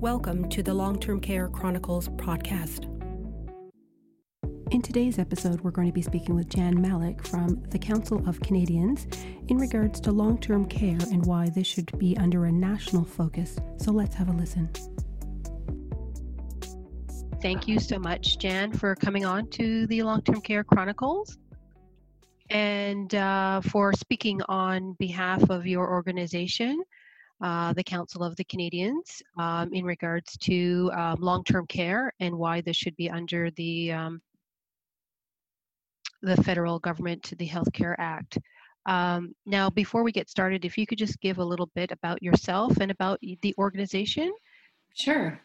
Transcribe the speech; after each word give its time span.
Welcome 0.00 0.48
to 0.48 0.62
the 0.62 0.72
Long 0.72 0.98
Term 0.98 1.20
Care 1.20 1.46
Chronicles 1.48 2.08
podcast. 2.08 2.86
In 4.70 4.80
today's 4.80 5.18
episode, 5.18 5.60
we're 5.60 5.72
going 5.72 5.88
to 5.88 5.92
be 5.92 6.00
speaking 6.00 6.34
with 6.34 6.48
Jan 6.48 6.80
Malek 6.80 7.26
from 7.26 7.62
the 7.68 7.78
Council 7.78 8.26
of 8.26 8.40
Canadians 8.40 9.06
in 9.48 9.58
regards 9.58 10.00
to 10.00 10.10
long 10.10 10.38
term 10.38 10.66
care 10.66 10.96
and 11.12 11.26
why 11.26 11.50
this 11.50 11.66
should 11.66 11.98
be 11.98 12.16
under 12.16 12.46
a 12.46 12.50
national 12.50 13.04
focus. 13.04 13.58
So 13.76 13.92
let's 13.92 14.14
have 14.14 14.30
a 14.30 14.32
listen. 14.32 14.70
Thank 17.42 17.68
you 17.68 17.78
so 17.78 17.98
much, 17.98 18.38
Jan, 18.38 18.72
for 18.72 18.96
coming 18.96 19.26
on 19.26 19.50
to 19.50 19.86
the 19.88 20.02
Long 20.02 20.22
Term 20.22 20.40
Care 20.40 20.64
Chronicles 20.64 21.36
and 22.48 23.14
uh, 23.14 23.60
for 23.60 23.92
speaking 23.92 24.40
on 24.48 24.94
behalf 24.94 25.50
of 25.50 25.66
your 25.66 25.90
organization 25.90 26.82
uh, 27.40 27.72
the 27.72 27.84
Council 27.84 28.22
of 28.22 28.36
the 28.36 28.44
Canadians 28.44 29.22
um, 29.38 29.72
in 29.72 29.84
regards 29.84 30.36
to 30.38 30.90
um, 30.94 31.16
long-term 31.20 31.66
care 31.66 32.12
and 32.20 32.36
why 32.36 32.60
this 32.60 32.76
should 32.76 32.96
be 32.96 33.08
under 33.10 33.50
the 33.52 33.92
um, 33.92 34.20
the 36.22 36.36
federal 36.42 36.78
government, 36.78 37.22
to 37.22 37.34
the 37.34 37.46
Health 37.46 37.72
Care 37.72 37.98
Act. 37.98 38.38
Um, 38.86 39.34
now, 39.46 39.70
before 39.70 40.02
we 40.02 40.12
get 40.12 40.28
started, 40.28 40.64
if 40.64 40.76
you 40.76 40.86
could 40.86 40.98
just 40.98 41.20
give 41.20 41.38
a 41.38 41.44
little 41.44 41.70
bit 41.74 41.90
about 41.92 42.22
yourself 42.22 42.76
and 42.78 42.90
about 42.90 43.18
the 43.20 43.54
organization. 43.58 44.32
Sure. 44.94 45.40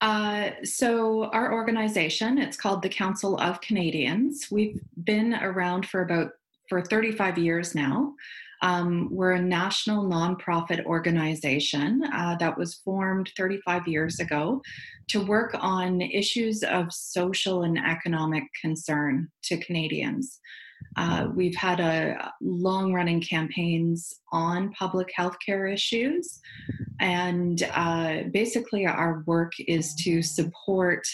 Uh, 0.00 0.50
so 0.64 1.24
our 1.26 1.52
organization, 1.52 2.38
it's 2.38 2.56
called 2.56 2.82
the 2.82 2.88
Council 2.88 3.38
of 3.38 3.60
Canadians. 3.60 4.48
We've 4.50 4.80
been 5.04 5.34
around 5.34 5.86
for 5.86 6.02
about 6.02 6.32
for 6.68 6.82
35 6.82 7.38
years 7.38 7.74
now. 7.74 8.14
Um, 8.62 9.08
we're 9.10 9.32
a 9.32 9.42
national 9.42 10.04
nonprofit 10.04 10.84
organization 10.84 12.04
uh, 12.14 12.36
that 12.38 12.56
was 12.56 12.76
formed 12.76 13.32
35 13.36 13.88
years 13.88 14.20
ago 14.20 14.62
to 15.08 15.24
work 15.26 15.54
on 15.58 16.00
issues 16.00 16.62
of 16.62 16.92
social 16.92 17.64
and 17.64 17.76
economic 17.78 18.44
concern 18.60 19.28
to 19.44 19.58
Canadians. 19.58 20.38
Uh, 20.96 21.28
we've 21.34 21.56
had 21.56 21.80
a 21.80 22.32
long 22.40 22.92
running 22.92 23.20
campaigns 23.20 24.14
on 24.32 24.72
public 24.72 25.10
health 25.14 25.36
care 25.44 25.66
issues, 25.66 26.40
and 27.00 27.68
uh, 27.74 28.22
basically, 28.30 28.86
our 28.86 29.22
work 29.26 29.52
is 29.58 29.94
to 29.96 30.22
support 30.22 31.06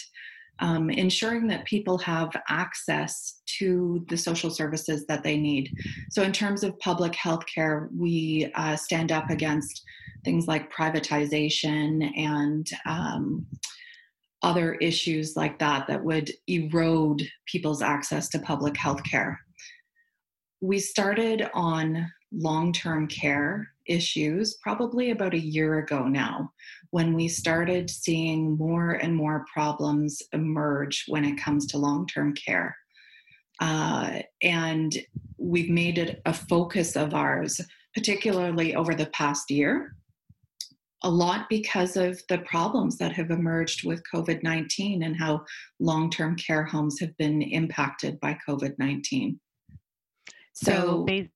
um, 0.61 0.89
ensuring 0.89 1.47
that 1.47 1.65
people 1.65 1.97
have 1.99 2.29
access 2.49 3.41
to 3.59 4.05
the 4.09 4.17
social 4.17 4.49
services 4.49 5.05
that 5.07 5.23
they 5.23 5.37
need. 5.37 5.73
So, 6.11 6.23
in 6.23 6.33
terms 6.33 6.63
of 6.63 6.77
public 6.79 7.15
health 7.15 7.45
care, 7.45 7.89
we 7.97 8.51
uh, 8.55 8.75
stand 8.75 9.11
up 9.11 9.29
against 9.29 9.83
things 10.23 10.47
like 10.47 10.73
privatization 10.73 12.11
and 12.17 12.67
um, 12.85 13.45
other 14.41 14.75
issues 14.75 15.35
like 15.35 15.59
that 15.59 15.87
that 15.87 16.03
would 16.03 16.31
erode 16.47 17.21
people's 17.45 17.81
access 17.81 18.29
to 18.29 18.39
public 18.39 18.77
health 18.77 19.03
care. 19.03 19.39
We 20.61 20.79
started 20.79 21.49
on 21.53 22.11
long 22.31 22.73
term 22.73 23.07
care 23.07 23.69
issues 23.89 24.57
probably 24.61 25.11
about 25.11 25.33
a 25.33 25.39
year 25.39 25.79
ago 25.79 26.07
now 26.07 26.51
when 26.91 27.13
we 27.13 27.27
started 27.27 27.89
seeing 27.89 28.57
more 28.57 28.91
and 28.91 29.15
more 29.15 29.45
problems 29.51 30.21
emerge 30.31 31.05
when 31.07 31.25
it 31.25 31.39
comes 31.39 31.65
to 31.67 31.77
long 31.77 32.07
term 32.07 32.33
care. 32.33 32.75
Uh, 33.59 34.21
and 34.41 34.97
we've 35.37 35.69
made 35.69 35.97
it 35.97 36.21
a 36.25 36.33
focus 36.33 36.95
of 36.95 37.13
ours, 37.13 37.59
particularly 37.93 38.75
over 38.75 38.95
the 38.95 39.07
past 39.07 39.51
year. 39.51 39.95
A 41.03 41.09
lot 41.09 41.47
because 41.49 41.95
of 41.95 42.21
the 42.27 42.39
problems 42.39 42.97
that 42.97 43.13
have 43.13 43.31
emerged 43.31 43.85
with 43.85 44.03
COVID 44.13 44.43
19 44.43 45.03
and 45.03 45.15
how 45.15 45.45
long 45.79 46.09
term 46.09 46.35
care 46.35 46.63
homes 46.63 46.99
have 46.99 47.15
been 47.17 47.41
impacted 47.41 48.19
by 48.19 48.37
COVID 48.47 48.77
19. 48.77 49.39
So, 50.53 51.05
so 51.07 51.27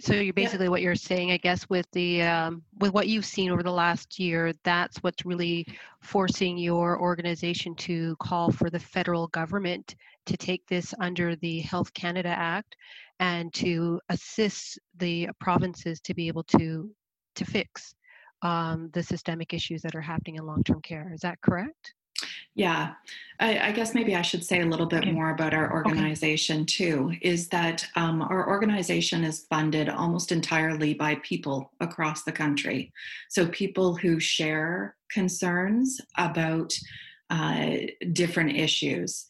so 0.00 0.14
you're 0.14 0.32
basically 0.32 0.66
yeah. 0.66 0.70
what 0.70 0.82
you're 0.82 0.94
saying 0.94 1.30
i 1.30 1.36
guess 1.36 1.68
with 1.68 1.86
the 1.92 2.22
um, 2.22 2.62
with 2.78 2.92
what 2.92 3.08
you've 3.08 3.24
seen 3.24 3.50
over 3.50 3.62
the 3.62 3.70
last 3.70 4.18
year 4.18 4.52
that's 4.64 4.98
what's 4.98 5.24
really 5.24 5.66
forcing 6.00 6.56
your 6.58 7.00
organization 7.00 7.74
to 7.74 8.16
call 8.16 8.50
for 8.50 8.70
the 8.70 8.78
federal 8.78 9.28
government 9.28 9.94
to 10.26 10.36
take 10.36 10.66
this 10.66 10.94
under 11.00 11.36
the 11.36 11.60
health 11.60 11.92
canada 11.94 12.28
act 12.28 12.76
and 13.20 13.52
to 13.52 14.00
assist 14.08 14.78
the 14.98 15.28
provinces 15.40 16.00
to 16.00 16.14
be 16.14 16.28
able 16.28 16.44
to 16.44 16.90
to 17.34 17.44
fix 17.44 17.94
um, 18.42 18.88
the 18.94 19.02
systemic 19.02 19.52
issues 19.52 19.82
that 19.82 19.94
are 19.94 20.00
happening 20.00 20.36
in 20.36 20.46
long-term 20.46 20.80
care 20.80 21.10
is 21.12 21.20
that 21.20 21.40
correct 21.42 21.94
yeah, 22.54 22.94
I, 23.38 23.68
I, 23.68 23.72
guess 23.72 23.94
maybe 23.94 24.14
I 24.14 24.22
should 24.22 24.44
say 24.44 24.60
a 24.60 24.66
little 24.66 24.86
bit 24.86 25.04
okay. 25.04 25.12
more 25.12 25.30
about 25.30 25.54
our 25.54 25.72
organization 25.72 26.62
okay. 26.62 26.64
too. 26.66 27.12
Is 27.22 27.48
that 27.48 27.86
um, 27.96 28.22
our 28.22 28.48
organization 28.48 29.24
is 29.24 29.46
funded 29.48 29.88
almost 29.88 30.30
entirely 30.30 30.94
by 30.94 31.16
people 31.22 31.72
across 31.80 32.22
the 32.22 32.32
country. 32.32 32.92
So 33.28 33.46
people 33.48 33.94
who 33.96 34.20
share 34.20 34.96
concerns 35.10 36.00
about 36.18 36.72
uh, 37.30 37.76
different 38.12 38.56
issues. 38.56 39.26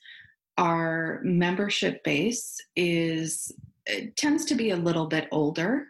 Our 0.59 1.21
membership 1.23 2.03
base 2.03 2.57
is 2.75 3.53
tends 4.17 4.45
to 4.47 4.55
be 4.55 4.71
a 4.71 4.77
little 4.77 5.07
bit 5.07 5.29
older. 5.31 5.87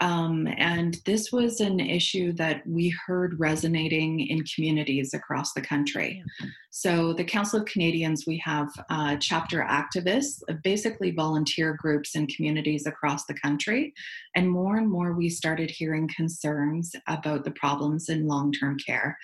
Um, 0.00 0.46
and 0.56 0.98
this 1.04 1.32
was 1.32 1.60
an 1.60 1.80
issue 1.80 2.32
that 2.34 2.66
we 2.66 2.94
heard 3.06 3.38
resonating 3.40 4.20
in 4.20 4.44
communities 4.44 5.12
across 5.12 5.52
the 5.52 5.60
country. 5.60 6.22
So, 6.70 7.12
the 7.12 7.24
Council 7.24 7.60
of 7.60 7.66
Canadians, 7.66 8.24
we 8.26 8.38
have 8.38 8.68
uh, 8.90 9.16
chapter 9.16 9.66
activists, 9.68 10.40
basically 10.62 11.10
volunteer 11.10 11.74
groups 11.74 12.14
in 12.14 12.26
communities 12.28 12.86
across 12.86 13.26
the 13.26 13.34
country. 13.34 13.92
And 14.36 14.48
more 14.48 14.76
and 14.76 14.88
more, 14.88 15.14
we 15.14 15.28
started 15.28 15.70
hearing 15.70 16.08
concerns 16.14 16.94
about 17.08 17.44
the 17.44 17.50
problems 17.50 18.08
in 18.08 18.28
long 18.28 18.52
term 18.52 18.78
care. 18.78 19.18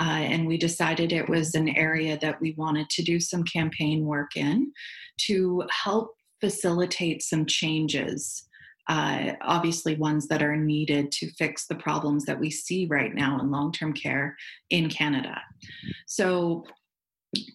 Uh, 0.00 0.20
and 0.22 0.46
we 0.46 0.56
decided 0.56 1.12
it 1.12 1.28
was 1.28 1.54
an 1.54 1.68
area 1.70 2.18
that 2.18 2.40
we 2.40 2.54
wanted 2.56 2.88
to 2.88 3.02
do 3.02 3.20
some 3.20 3.42
campaign 3.42 4.04
work 4.06 4.36
in 4.36 4.72
to 5.18 5.64
help 5.70 6.14
facilitate 6.40 7.22
some 7.22 7.44
changes 7.44 8.48
uh, 8.90 9.34
obviously 9.42 9.94
ones 9.94 10.26
that 10.26 10.42
are 10.42 10.56
needed 10.56 11.12
to 11.12 11.30
fix 11.34 11.66
the 11.66 11.76
problems 11.76 12.24
that 12.24 12.38
we 12.38 12.50
see 12.50 12.86
right 12.86 13.14
now 13.14 13.38
in 13.40 13.48
long 13.48 13.70
term 13.70 13.92
care 13.92 14.36
in 14.70 14.90
Canada. 14.90 15.40
So 16.06 16.64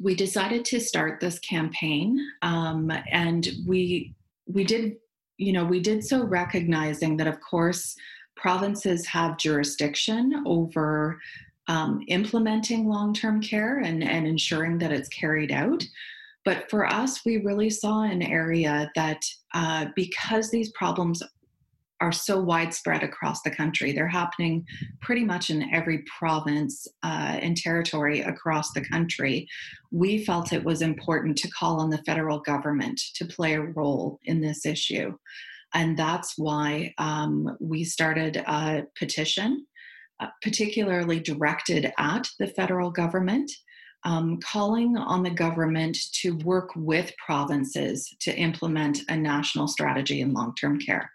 we 0.01 0.15
decided 0.15 0.63
to 0.63 0.79
start 0.79 1.19
this 1.19 1.37
campaign 1.39 2.17
um, 2.41 2.89
and 3.11 3.49
we 3.67 4.15
we 4.47 4.63
did 4.63 4.95
you 5.37 5.51
know 5.51 5.65
we 5.65 5.81
did 5.81 6.05
so 6.05 6.23
recognizing 6.23 7.17
that 7.17 7.27
of 7.27 7.41
course 7.41 7.97
provinces 8.37 9.05
have 9.05 9.37
jurisdiction 9.37 10.41
over 10.45 11.19
um, 11.67 12.01
implementing 12.07 12.87
long-term 12.87 13.41
care 13.41 13.79
and, 13.79 14.01
and 14.03 14.25
ensuring 14.25 14.77
that 14.77 14.93
it's 14.93 15.09
carried 15.09 15.51
out 15.51 15.83
but 16.45 16.69
for 16.69 16.85
us, 16.85 17.25
we 17.25 17.37
really 17.37 17.71
saw 17.71 18.03
an 18.03 18.21
area 18.21 18.89
that 18.95 19.21
uh, 19.55 19.87
because 19.95 20.51
these 20.51 20.71
problems 20.73 21.23
are 22.01 22.11
so 22.11 22.39
widespread 22.39 23.03
across 23.03 23.41
the 23.41 23.49
country, 23.49 23.91
they're 23.91 24.07
happening 24.07 24.63
pretty 25.01 25.23
much 25.23 25.49
in 25.49 25.73
every 25.73 26.03
province 26.19 26.87
uh, 27.03 27.39
and 27.41 27.57
territory 27.57 28.21
across 28.21 28.71
the 28.73 28.85
country. 28.85 29.47
We 29.91 30.23
felt 30.23 30.53
it 30.53 30.63
was 30.63 30.81
important 30.81 31.37
to 31.37 31.49
call 31.49 31.79
on 31.79 31.89
the 31.89 32.03
federal 32.05 32.39
government 32.39 33.01
to 33.15 33.25
play 33.25 33.53
a 33.53 33.61
role 33.61 34.19
in 34.25 34.41
this 34.41 34.65
issue. 34.65 35.17
And 35.73 35.97
that's 35.97 36.33
why 36.37 36.93
um, 36.99 37.57
we 37.59 37.83
started 37.83 38.37
a 38.37 38.83
petition, 38.99 39.65
uh, 40.19 40.27
particularly 40.43 41.19
directed 41.19 41.91
at 41.97 42.27
the 42.39 42.47
federal 42.47 42.91
government 42.91 43.51
um, 44.05 44.39
calling 44.39 44.95
on 44.97 45.23
the 45.23 45.31
government 45.31 45.97
to 46.13 46.37
work 46.37 46.69
with 46.75 47.11
provinces 47.17 48.15
to 48.21 48.35
implement 48.37 48.99
a 49.09 49.17
national 49.17 49.67
strategy 49.67 50.21
in 50.21 50.31
long 50.33 50.53
term 50.55 50.79
care. 50.79 51.11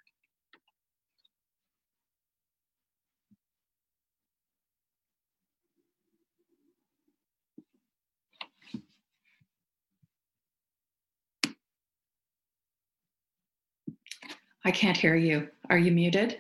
I 14.65 14.71
can't 14.73 14.97
hear 14.97 15.17
you. 15.17 15.49
Are 15.71 15.79
you 15.79 15.91
muted? 15.91 16.39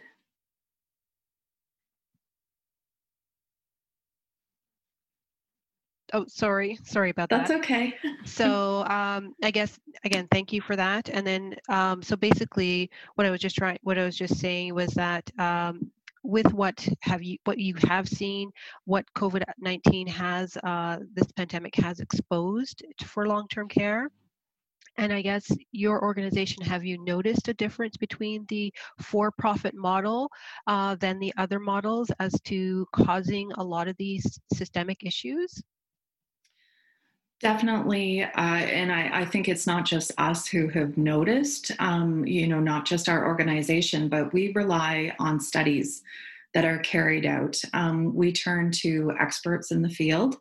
Oh 6.12 6.25
sorry 6.29 6.79
sorry 6.85 7.11
about 7.11 7.29
that. 7.31 7.47
That's 7.47 7.51
okay. 7.61 7.95
So 8.25 8.85
um, 8.85 9.35
i 9.43 9.51
guess 9.51 9.79
again 10.05 10.29
thank 10.31 10.53
you 10.53 10.61
for 10.61 10.77
that. 10.77 11.09
And 11.09 11.27
then 11.27 11.57
um, 11.69 12.03
so 12.03 12.17
basically 12.17 12.91
what 13.15 13.27
i 13.27 13.31
was 13.31 13.41
just 13.41 13.57
trying 13.57 13.79
what 13.83 13.99
i 13.99 14.05
was 14.05 14.17
just 14.17 14.39
saying 14.39 14.75
was 14.75 14.91
that 14.95 15.31
um, 15.39 15.91
with 16.23 16.53
what 16.53 16.87
have 17.01 17.23
you 17.23 17.39
what 17.45 17.59
you 17.59 17.75
have 17.89 18.07
seen 18.09 18.51
what 18.85 19.05
covid-19 19.17 20.09
has 20.09 20.57
uh, 20.65 20.99
this 21.15 21.31
pandemic 21.33 21.75
has 21.77 22.01
exposed 22.01 22.85
for 23.05 23.27
long-term 23.27 23.69
care. 23.69 24.11
And 24.99 25.12
i 25.12 25.23
guess 25.23 25.51
your 25.73 26.03
organization 26.03 26.62
have 26.65 26.85
you 26.85 27.03
noticed 27.05 27.49
a 27.49 27.55
difference 27.55 27.97
between 27.97 28.45
the 28.49 28.73
for-profit 29.01 29.75
model 29.75 30.31
uh, 30.67 30.95
than 30.97 31.19
the 31.19 31.33
other 31.39 31.59
models 31.59 32.11
as 32.21 32.39
to 32.45 32.87
causing 32.93 33.51
a 33.53 33.65
lot 33.65 33.89
of 33.89 33.97
these 33.97 34.41
systemic 34.53 35.05
issues 35.05 35.62
Definitely, 37.41 38.23
uh, 38.23 38.29
and 38.37 38.93
I, 38.93 39.21
I, 39.21 39.25
think 39.25 39.49
it's 39.49 39.67
not 39.67 39.87
just 39.87 40.13
us 40.19 40.47
who 40.47 40.69
have 40.69 40.99
noticed, 40.99 41.73
um, 41.79 42.27
you 42.27 42.47
know, 42.47 42.61
not 42.61 42.85
just 42.85 43.09
our 43.09 43.27
organization, 43.27 44.11
but 44.11 44.35
we 44.35 44.53
rely 44.53 45.17
on 45.19 45.41
studies 45.41 46.03
that 46.53 46.67
are 46.67 46.81
carried 46.81 47.25
out. 47.25 47.59
Um, 47.73 48.15
we 48.15 48.31
turn 48.31 48.71
to 48.83 49.13
experts 49.19 49.71
in 49.71 49.81
the 49.81 49.89
field 49.89 50.37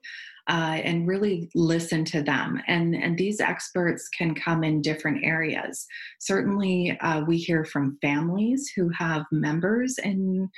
uh, 0.49 0.81
and 0.83 1.07
really 1.07 1.49
listen 1.55 2.03
to 2.03 2.21
them. 2.21 2.61
And, 2.67 2.93
and 2.93 3.17
these 3.17 3.39
experts 3.39 4.09
can 4.09 4.35
come 4.35 4.65
in 4.65 4.81
different 4.81 5.23
areas. 5.23 5.85
Certainly, 6.19 6.99
uh, 6.99 7.21
we 7.21 7.37
hear 7.37 7.63
from 7.63 7.97
families 8.01 8.73
who 8.75 8.89
have 8.89 9.23
members 9.31 9.99
and 9.99 10.49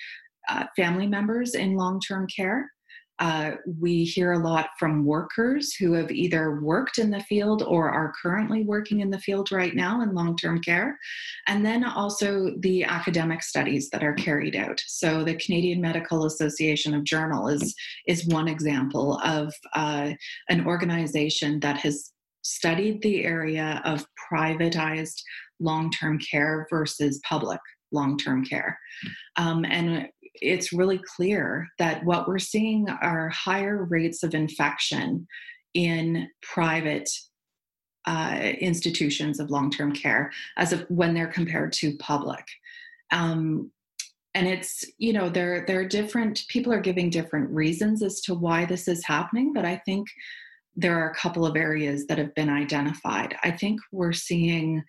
uh, 0.49 0.65
family 0.75 1.05
members 1.05 1.53
in 1.53 1.75
long 1.75 1.99
term 1.99 2.25
care. 2.27 2.71
Uh, 3.21 3.51
we 3.79 4.03
hear 4.03 4.31
a 4.31 4.39
lot 4.39 4.71
from 4.79 5.05
workers 5.05 5.75
who 5.75 5.93
have 5.93 6.11
either 6.11 6.59
worked 6.59 6.97
in 6.97 7.11
the 7.11 7.21
field 7.21 7.61
or 7.61 7.87
are 7.87 8.13
currently 8.19 8.63
working 8.63 9.01
in 9.01 9.11
the 9.11 9.19
field 9.19 9.51
right 9.51 9.75
now 9.75 10.01
in 10.01 10.15
long 10.15 10.35
term 10.35 10.59
care. 10.59 10.97
And 11.47 11.63
then 11.63 11.83
also 11.83 12.55
the 12.61 12.83
academic 12.83 13.43
studies 13.43 13.91
that 13.91 14.03
are 14.03 14.15
carried 14.15 14.55
out. 14.55 14.81
So, 14.87 15.23
the 15.23 15.35
Canadian 15.35 15.79
Medical 15.79 16.25
Association 16.25 16.95
of 16.95 17.03
Journal 17.03 17.47
is, 17.47 17.75
is 18.07 18.25
one 18.25 18.47
example 18.47 19.19
of 19.23 19.53
uh, 19.75 20.13
an 20.49 20.65
organization 20.65 21.59
that 21.59 21.77
has 21.77 22.11
studied 22.43 23.03
the 23.03 23.23
area 23.23 23.83
of 23.85 24.03
privatized 24.33 25.21
long 25.59 25.91
term 25.91 26.17
care 26.17 26.65
versus 26.71 27.21
public 27.23 27.59
long 27.91 28.17
term 28.17 28.43
care. 28.43 28.79
Um, 29.37 29.63
and 29.65 30.07
it's 30.35 30.73
really 30.73 30.99
clear 31.15 31.67
that 31.77 32.03
what 32.05 32.27
we're 32.27 32.39
seeing 32.39 32.89
are 32.89 33.29
higher 33.29 33.83
rates 33.85 34.23
of 34.23 34.33
infection 34.33 35.27
in 35.73 36.27
private 36.41 37.09
uh, 38.05 38.51
institutions 38.59 39.39
of 39.39 39.49
long-term 39.51 39.93
care 39.93 40.31
as 40.57 40.73
of 40.73 40.85
when 40.89 41.13
they're 41.13 41.27
compared 41.27 41.71
to 41.71 41.95
public. 41.97 42.43
Um, 43.11 43.71
and 44.33 44.47
it's 44.47 44.85
you 44.97 45.11
know 45.11 45.29
there 45.29 45.65
there 45.67 45.81
are 45.81 45.87
different 45.87 46.45
people 46.47 46.71
are 46.71 46.79
giving 46.79 47.09
different 47.09 47.49
reasons 47.49 48.01
as 48.01 48.21
to 48.21 48.33
why 48.33 48.65
this 48.65 48.87
is 48.87 49.05
happening, 49.05 49.51
but 49.53 49.65
I 49.65 49.81
think 49.85 50.07
there 50.75 50.97
are 50.97 51.09
a 51.09 51.15
couple 51.15 51.45
of 51.45 51.57
areas 51.57 52.07
that 52.07 52.17
have 52.17 52.33
been 52.33 52.49
identified. 52.49 53.35
I 53.43 53.51
think 53.51 53.81
we're 53.91 54.13
seeing 54.13 54.83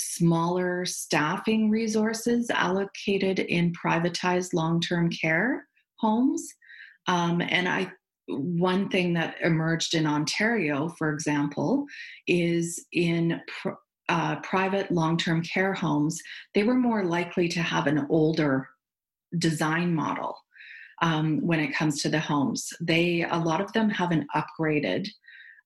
smaller 0.00 0.84
staffing 0.84 1.70
resources 1.70 2.50
allocated 2.50 3.38
in 3.38 3.72
privatized 3.72 4.54
long-term 4.54 5.10
care 5.10 5.66
homes. 5.98 6.46
Um, 7.06 7.40
and 7.40 7.68
i 7.68 7.90
one 8.28 8.88
thing 8.88 9.12
that 9.14 9.34
emerged 9.42 9.94
in 9.94 10.06
ontario 10.06 10.88
for 10.96 11.12
example 11.12 11.84
is 12.28 12.86
in 12.92 13.40
pr- 13.48 13.70
uh, 14.08 14.36
private 14.40 14.88
long-term 14.92 15.42
care 15.42 15.74
homes 15.74 16.20
they 16.54 16.62
were 16.62 16.76
more 16.76 17.04
likely 17.04 17.48
to 17.48 17.60
have 17.60 17.88
an 17.88 18.06
older 18.08 18.68
design 19.38 19.94
model 19.94 20.36
um, 21.02 21.38
when 21.46 21.60
it 21.60 21.74
comes 21.74 22.02
to 22.02 22.08
the 22.08 22.20
homes. 22.20 22.68
They 22.80 23.24
a 23.28 23.38
lot 23.38 23.60
of 23.60 23.72
them 23.72 23.88
haven't 23.90 24.26
upgraded 24.34 25.08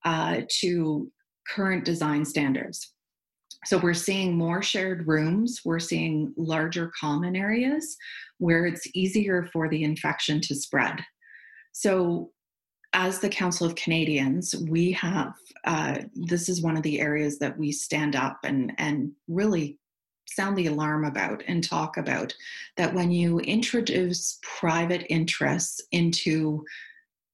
uh, 0.04 0.42
to 0.60 1.10
current 1.48 1.84
design 1.84 2.24
standards 2.24 2.93
so 3.64 3.78
we're 3.78 3.94
seeing 3.94 4.36
more 4.36 4.62
shared 4.62 5.06
rooms, 5.06 5.60
we're 5.64 5.78
seeing 5.78 6.32
larger 6.36 6.92
common 6.98 7.36
areas 7.36 7.96
where 8.38 8.66
it's 8.66 8.86
easier 8.94 9.48
for 9.52 9.68
the 9.68 9.82
infection 9.82 10.40
to 10.42 10.54
spread. 10.54 11.00
So 11.72 12.30
as 12.92 13.18
the 13.18 13.28
Council 13.28 13.66
of 13.66 13.74
Canadians, 13.74 14.54
we 14.68 14.92
have 14.92 15.32
uh, 15.64 15.98
this 16.14 16.48
is 16.48 16.62
one 16.62 16.76
of 16.76 16.82
the 16.82 17.00
areas 17.00 17.38
that 17.40 17.58
we 17.58 17.72
stand 17.72 18.14
up 18.16 18.38
and 18.44 18.72
and 18.78 19.10
really 19.28 19.78
sound 20.26 20.56
the 20.56 20.66
alarm 20.66 21.04
about 21.04 21.42
and 21.46 21.62
talk 21.62 21.96
about 21.96 22.32
that 22.76 22.94
when 22.94 23.10
you 23.10 23.38
introduce 23.40 24.38
private 24.58 25.06
interests 25.08 25.82
into 25.92 26.64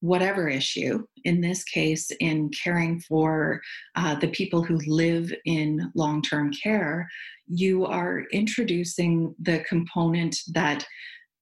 whatever 0.00 0.48
issue, 0.48 1.04
in 1.24 1.40
this 1.40 1.62
case, 1.64 2.10
in 2.20 2.50
caring 2.50 3.00
for 3.00 3.60
uh, 3.96 4.14
the 4.16 4.28
people 4.28 4.62
who 4.62 4.78
live 4.86 5.32
in 5.44 5.90
long 5.94 6.22
term 6.22 6.50
care, 6.52 7.08
you 7.46 7.86
are 7.86 8.24
introducing 8.32 9.34
the 9.40 9.60
component 9.68 10.36
that 10.52 10.86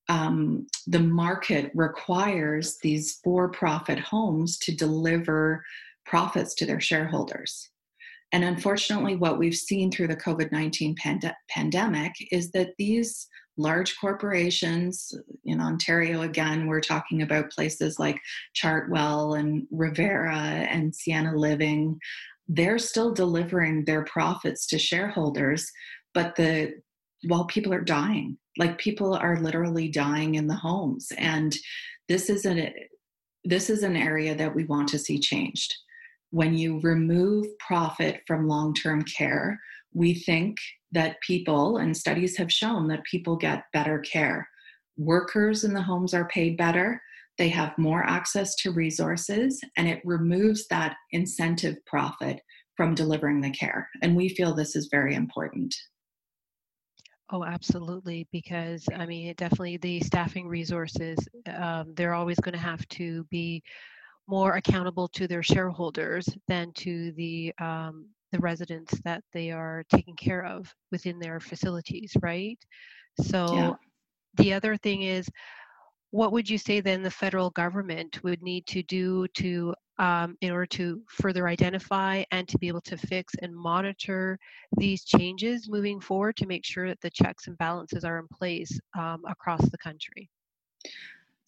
um, 0.08 0.66
the 0.86 1.00
market 1.00 1.70
requires 1.74 2.78
these 2.82 3.20
for 3.22 3.50
profit 3.50 3.98
homes 3.98 4.58
to 4.58 4.74
deliver 4.74 5.62
profits 6.06 6.54
to 6.54 6.66
their 6.66 6.80
shareholders. 6.80 7.70
And 8.32 8.44
unfortunately, 8.44 9.16
what 9.16 9.38
we've 9.38 9.54
seen 9.54 9.90
through 9.90 10.08
the 10.08 10.16
COVID 10.16 10.52
19 10.52 10.94
pand- 10.96 11.34
pandemic 11.48 12.12
is 12.30 12.50
that 12.52 12.70
these 12.78 13.26
large 13.58 13.98
corporations 13.98 15.12
in 15.44 15.60
Ontario, 15.60 16.22
again, 16.22 16.66
we're 16.66 16.80
talking 16.80 17.22
about 17.22 17.50
places 17.50 17.98
like 17.98 18.20
Chartwell 18.54 19.38
and 19.38 19.66
Revera 19.72 20.36
and 20.70 20.94
Sienna 20.94 21.36
Living. 21.36 21.98
They're 22.46 22.78
still 22.78 23.12
delivering 23.12 23.84
their 23.84 24.04
profits 24.04 24.66
to 24.68 24.78
shareholders, 24.78 25.70
but 26.14 26.36
the 26.36 26.74
while 27.26 27.46
people 27.46 27.74
are 27.74 27.80
dying, 27.80 28.38
like 28.56 28.78
people 28.78 29.14
are 29.14 29.36
literally 29.36 29.88
dying 29.88 30.36
in 30.36 30.46
the 30.46 30.54
homes, 30.54 31.08
and 31.18 31.56
this 32.08 32.30
is 32.30 32.44
an 32.44 32.72
this 33.44 33.70
is 33.70 33.82
an 33.82 33.96
area 33.96 34.34
that 34.34 34.54
we 34.54 34.64
want 34.64 34.88
to 34.88 34.98
see 34.98 35.18
changed. 35.18 35.74
When 36.30 36.54
you 36.54 36.80
remove 36.80 37.46
profit 37.58 38.22
from 38.26 38.48
long-term 38.48 39.02
care, 39.04 39.58
we 39.94 40.14
think 40.14 40.58
that 40.92 41.16
people, 41.26 41.78
and 41.78 41.96
studies 41.96 42.36
have 42.36 42.52
shown 42.52 42.88
that 42.88 43.04
people 43.04 43.36
get 43.36 43.64
better 43.72 43.98
care. 44.00 44.48
Workers 44.96 45.64
in 45.64 45.72
the 45.72 45.82
homes 45.82 46.12
are 46.12 46.28
paid 46.28 46.56
better, 46.56 47.00
they 47.38 47.48
have 47.48 47.78
more 47.78 48.02
access 48.04 48.54
to 48.56 48.72
resources, 48.72 49.60
and 49.76 49.88
it 49.88 50.02
removes 50.04 50.66
that 50.68 50.96
incentive 51.12 51.76
profit 51.86 52.40
from 52.76 52.94
delivering 52.94 53.40
the 53.40 53.50
care. 53.50 53.88
And 54.02 54.16
we 54.16 54.28
feel 54.28 54.54
this 54.54 54.76
is 54.76 54.88
very 54.90 55.14
important. 55.14 55.74
Oh, 57.30 57.44
absolutely. 57.44 58.26
Because 58.32 58.86
I 58.94 59.06
mean, 59.06 59.34
definitely 59.36 59.76
the 59.76 60.00
staffing 60.00 60.48
resources, 60.48 61.18
um, 61.54 61.92
they're 61.94 62.14
always 62.14 62.40
going 62.40 62.54
to 62.54 62.58
have 62.58 62.86
to 62.88 63.24
be 63.30 63.62
more 64.28 64.56
accountable 64.56 65.08
to 65.08 65.26
their 65.26 65.42
shareholders 65.42 66.28
than 66.46 66.70
to 66.74 67.12
the 67.12 67.52
um, 67.60 68.06
the 68.30 68.38
residents 68.38 69.00
that 69.04 69.24
they 69.32 69.50
are 69.50 69.84
taking 69.88 70.14
care 70.14 70.44
of 70.44 70.72
within 70.92 71.18
their 71.18 71.40
facilities, 71.40 72.12
right? 72.20 72.58
So 73.22 73.54
yeah. 73.54 73.72
the 74.36 74.52
other 74.52 74.76
thing 74.76 75.02
is, 75.02 75.28
what 76.10 76.32
would 76.32 76.48
you 76.48 76.58
say 76.58 76.80
then 76.80 77.02
the 77.02 77.10
federal 77.10 77.50
government 77.50 78.22
would 78.22 78.42
need 78.42 78.66
to 78.66 78.82
do 78.82 79.26
to 79.28 79.74
um, 79.98 80.36
in 80.42 80.52
order 80.52 80.66
to 80.66 81.02
further 81.08 81.48
identify 81.48 82.22
and 82.30 82.46
to 82.48 82.58
be 82.58 82.68
able 82.68 82.80
to 82.82 82.96
fix 82.96 83.34
and 83.42 83.54
monitor 83.54 84.38
these 84.76 85.04
changes 85.04 85.68
moving 85.68 86.00
forward 86.00 86.36
to 86.36 86.46
make 86.46 86.64
sure 86.64 86.86
that 86.88 87.00
the 87.00 87.10
checks 87.10 87.46
and 87.48 87.58
balances 87.58 88.04
are 88.04 88.18
in 88.18 88.28
place 88.28 88.78
um, 88.96 89.22
across 89.28 89.66
the 89.70 89.78
country? 89.78 90.30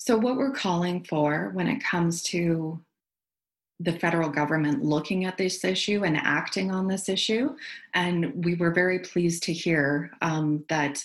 So, 0.03 0.17
what 0.17 0.37
we're 0.37 0.53
calling 0.53 1.05
for 1.05 1.51
when 1.53 1.69
it 1.69 1.85
comes 1.85 2.23
to 2.23 2.81
the 3.81 3.93
federal 3.99 4.31
government 4.31 4.83
looking 4.83 5.27
at 5.27 5.37
this 5.37 5.63
issue 5.63 6.05
and 6.05 6.17
acting 6.17 6.71
on 6.71 6.89
this 6.89 7.09
issue. 7.09 7.55
And 7.93 8.45
we 8.45 8.55
were 8.55 8.73
very 8.73 9.01
pleased 9.01 9.43
to 9.45 9.53
hear 9.53 10.11
um, 10.23 10.65
that 10.71 11.05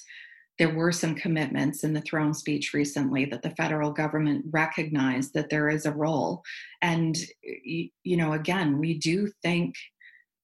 there 0.59 0.73
were 0.73 0.93
some 0.93 1.13
commitments 1.13 1.83
in 1.83 1.93
the 1.93 2.01
throne 2.01 2.33
speech 2.33 2.73
recently 2.73 3.25
that 3.25 3.41
the 3.41 3.49
federal 3.51 3.91
government 3.91 4.45
recognized 4.51 5.33
that 5.33 5.49
there 5.49 5.67
is 5.67 5.85
a 5.85 5.91
role. 5.91 6.41
And, 6.81 7.17
you 7.43 8.17
know, 8.17 8.31
again, 8.31 8.79
we 8.79 8.97
do 8.97 9.29
think 9.41 9.75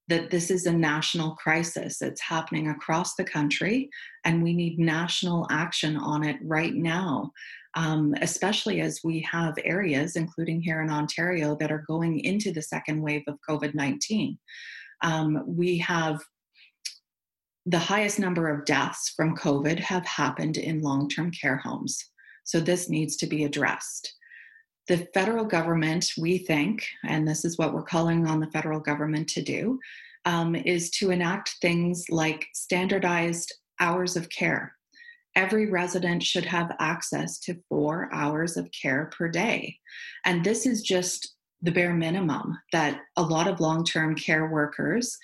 that 0.09 0.29
this 0.29 0.51
is 0.51 0.65
a 0.65 0.73
national 0.73 1.35
crisis. 1.35 2.01
It's 2.01 2.19
happening 2.19 2.67
across 2.67 3.15
the 3.15 3.23
country, 3.23 3.89
and 4.25 4.43
we 4.43 4.53
need 4.53 4.77
national 4.77 5.47
action 5.49 5.95
on 5.95 6.25
it 6.25 6.37
right 6.43 6.73
now 6.73 7.31
um, 7.75 8.13
especially 8.21 8.81
as 8.81 9.01
we 9.03 9.21
have 9.21 9.53
areas, 9.63 10.15
including 10.15 10.61
here 10.61 10.81
in 10.81 10.89
Ontario, 10.89 11.55
that 11.59 11.71
are 11.71 11.85
going 11.87 12.19
into 12.19 12.51
the 12.51 12.61
second 12.61 13.01
wave 13.01 13.23
of 13.27 13.39
COVID 13.47 13.73
19. 13.73 14.37
Um, 15.03 15.43
we 15.45 15.77
have 15.79 16.21
the 17.65 17.79
highest 17.79 18.19
number 18.19 18.49
of 18.49 18.65
deaths 18.65 19.13
from 19.15 19.35
COVID 19.35 19.79
have 19.79 20.05
happened 20.05 20.57
in 20.57 20.81
long 20.81 21.07
term 21.07 21.31
care 21.31 21.57
homes. 21.57 22.03
So 22.43 22.59
this 22.59 22.89
needs 22.89 23.15
to 23.17 23.27
be 23.27 23.43
addressed. 23.43 24.13
The 24.87 25.07
federal 25.13 25.45
government, 25.45 26.11
we 26.17 26.39
think, 26.39 26.85
and 27.05 27.27
this 27.27 27.45
is 27.45 27.57
what 27.57 27.73
we're 27.73 27.83
calling 27.83 28.27
on 28.27 28.39
the 28.39 28.49
federal 28.51 28.79
government 28.79 29.29
to 29.29 29.41
do, 29.41 29.79
um, 30.25 30.55
is 30.55 30.89
to 30.91 31.11
enact 31.11 31.55
things 31.61 32.05
like 32.09 32.47
standardized 32.53 33.53
hours 33.79 34.15
of 34.15 34.29
care. 34.29 34.75
Every 35.35 35.69
resident 35.69 36.23
should 36.23 36.45
have 36.45 36.75
access 36.79 37.39
to 37.39 37.61
four 37.69 38.09
hours 38.13 38.57
of 38.57 38.69
care 38.71 39.09
per 39.17 39.29
day. 39.29 39.77
And 40.25 40.43
this 40.43 40.65
is 40.65 40.81
just 40.81 41.35
the 41.61 41.71
bare 41.71 41.93
minimum 41.93 42.57
that 42.71 43.01
a 43.17 43.21
lot 43.21 43.47
of 43.47 43.59
long 43.59 43.85
term 43.85 44.15
care 44.15 44.47
workers 44.47 45.17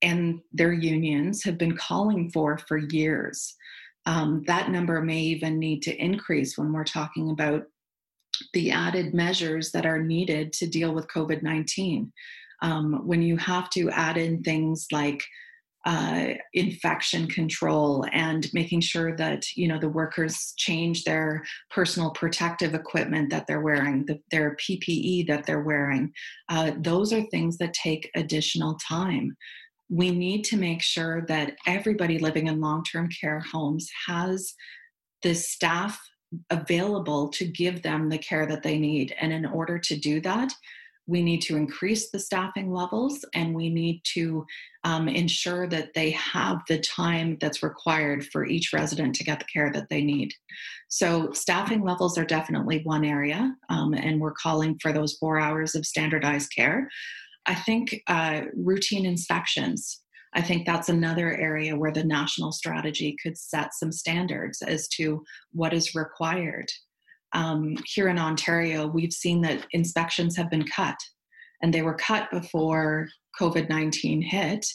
and 0.00 0.40
their 0.52 0.72
unions 0.72 1.44
have 1.44 1.58
been 1.58 1.76
calling 1.76 2.30
for 2.30 2.58
for 2.58 2.78
years. 2.78 3.54
Um, 4.04 4.42
that 4.46 4.70
number 4.70 5.00
may 5.00 5.20
even 5.20 5.58
need 5.58 5.82
to 5.82 5.96
increase 5.96 6.58
when 6.58 6.72
we're 6.72 6.84
talking 6.84 7.30
about 7.30 7.64
the 8.52 8.72
added 8.72 9.14
measures 9.14 9.70
that 9.72 9.86
are 9.86 10.02
needed 10.02 10.52
to 10.54 10.66
deal 10.66 10.92
with 10.92 11.06
COVID 11.08 11.42
19. 11.42 12.12
Um, 12.62 13.06
when 13.06 13.22
you 13.22 13.36
have 13.36 13.70
to 13.70 13.90
add 13.90 14.16
in 14.16 14.42
things 14.42 14.86
like 14.92 15.22
uh, 15.84 16.28
infection 16.54 17.26
control 17.26 18.06
and 18.12 18.48
making 18.52 18.80
sure 18.80 19.16
that 19.16 19.44
you 19.56 19.66
know 19.66 19.78
the 19.78 19.88
workers 19.88 20.54
change 20.56 21.04
their 21.04 21.42
personal 21.70 22.10
protective 22.10 22.74
equipment 22.74 23.30
that 23.30 23.46
they're 23.46 23.60
wearing 23.60 24.06
the, 24.06 24.20
their 24.30 24.56
ppe 24.56 25.26
that 25.26 25.44
they're 25.44 25.62
wearing. 25.62 26.12
Uh, 26.48 26.72
those 26.78 27.12
are 27.12 27.22
things 27.22 27.58
that 27.58 27.74
take 27.74 28.10
additional 28.14 28.76
time. 28.76 29.36
We 29.90 30.10
need 30.10 30.44
to 30.44 30.56
make 30.56 30.82
sure 30.82 31.24
that 31.26 31.54
everybody 31.66 32.18
living 32.18 32.46
in 32.46 32.60
long-term 32.60 33.08
care 33.20 33.40
homes 33.40 33.90
has 34.06 34.54
the 35.22 35.34
staff 35.34 36.00
available 36.50 37.28
to 37.28 37.44
give 37.44 37.82
them 37.82 38.08
the 38.08 38.18
care 38.18 38.46
that 38.46 38.62
they 38.62 38.78
need. 38.78 39.14
And 39.20 39.32
in 39.32 39.44
order 39.44 39.78
to 39.78 39.96
do 39.96 40.20
that 40.22 40.52
we 41.06 41.22
need 41.22 41.42
to 41.42 41.56
increase 41.56 42.10
the 42.10 42.18
staffing 42.18 42.72
levels 42.72 43.24
and 43.34 43.54
we 43.54 43.68
need 43.68 44.00
to 44.14 44.46
um, 44.84 45.08
ensure 45.08 45.66
that 45.66 45.94
they 45.94 46.10
have 46.10 46.62
the 46.68 46.78
time 46.78 47.36
that's 47.40 47.62
required 47.62 48.24
for 48.26 48.46
each 48.46 48.72
resident 48.72 49.14
to 49.16 49.24
get 49.24 49.38
the 49.40 49.44
care 49.46 49.72
that 49.72 49.88
they 49.88 50.02
need. 50.02 50.32
So, 50.88 51.32
staffing 51.32 51.82
levels 51.82 52.18
are 52.18 52.24
definitely 52.24 52.82
one 52.84 53.04
area, 53.04 53.54
um, 53.68 53.94
and 53.94 54.20
we're 54.20 54.32
calling 54.32 54.78
for 54.80 54.92
those 54.92 55.16
four 55.18 55.38
hours 55.38 55.74
of 55.74 55.86
standardized 55.86 56.52
care. 56.54 56.88
I 57.46 57.54
think 57.54 58.02
uh, 58.06 58.42
routine 58.54 59.06
inspections. 59.06 60.00
I 60.34 60.40
think 60.40 60.64
that's 60.64 60.88
another 60.88 61.36
area 61.36 61.76
where 61.76 61.92
the 61.92 62.04
national 62.04 62.52
strategy 62.52 63.16
could 63.22 63.36
set 63.36 63.74
some 63.74 63.92
standards 63.92 64.62
as 64.62 64.88
to 64.88 65.22
what 65.52 65.74
is 65.74 65.94
required 65.94 66.70
um, 67.32 67.76
here 67.86 68.08
in 68.08 68.18
Ontario, 68.18 68.86
we've 68.86 69.12
seen 69.12 69.40
that 69.42 69.66
inspections 69.72 70.36
have 70.36 70.50
been 70.50 70.66
cut, 70.66 70.96
and 71.62 71.72
they 71.72 71.82
were 71.82 71.94
cut 71.94 72.30
before 72.30 73.08
COVID 73.40 73.68
19 73.68 74.22
hit. 74.22 74.66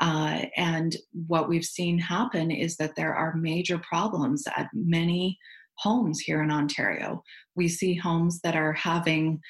Uh, 0.00 0.42
and 0.56 0.96
what 1.28 1.48
we've 1.48 1.64
seen 1.64 1.98
happen 1.98 2.50
is 2.50 2.76
that 2.76 2.96
there 2.96 3.14
are 3.14 3.36
major 3.36 3.78
problems 3.78 4.44
at 4.56 4.68
many 4.74 5.38
homes 5.78 6.20
here 6.20 6.42
in 6.42 6.50
Ontario. 6.50 7.22
We 7.54 7.68
see 7.68 7.94
homes 7.94 8.40
that 8.42 8.56
are 8.56 8.72
having 8.72 9.40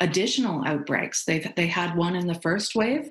additional 0.00 0.64
outbreaks. 0.66 1.24
They've 1.24 1.50
they 1.56 1.66
had 1.66 1.96
one 1.96 2.14
in 2.14 2.26
the 2.26 2.40
first 2.40 2.74
wave, 2.74 3.08